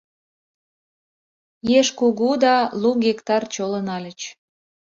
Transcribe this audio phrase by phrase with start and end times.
[1.79, 4.19] Еш кугу, да лу гектар чоло нальыч.